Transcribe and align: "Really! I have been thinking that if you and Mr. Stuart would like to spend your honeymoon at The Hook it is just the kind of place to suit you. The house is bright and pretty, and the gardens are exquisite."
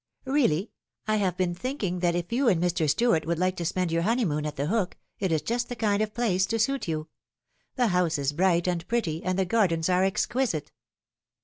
"Really! 0.25 0.71
I 1.07 1.17
have 1.17 1.37
been 1.37 1.53
thinking 1.53 1.99
that 1.99 2.15
if 2.15 2.33
you 2.33 2.47
and 2.47 2.59
Mr. 2.59 2.89
Stuart 2.89 3.27
would 3.27 3.37
like 3.37 3.55
to 3.57 3.65
spend 3.65 3.91
your 3.91 4.01
honeymoon 4.01 4.47
at 4.47 4.55
The 4.55 4.65
Hook 4.65 4.97
it 5.19 5.31
is 5.31 5.43
just 5.43 5.69
the 5.69 5.75
kind 5.75 6.01
of 6.01 6.15
place 6.15 6.47
to 6.47 6.57
suit 6.57 6.87
you. 6.87 7.07
The 7.75 7.89
house 7.89 8.17
is 8.17 8.33
bright 8.33 8.67
and 8.67 8.87
pretty, 8.87 9.23
and 9.23 9.37
the 9.37 9.45
gardens 9.45 9.89
are 9.89 10.03
exquisite." 10.03 10.71